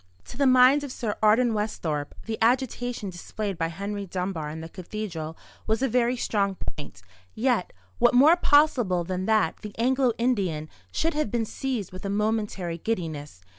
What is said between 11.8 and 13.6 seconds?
with a momentary giddiness?